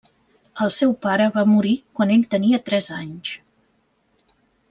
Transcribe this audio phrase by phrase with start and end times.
[0.65, 3.37] El seu pare va morir quan ell tenia tres anys.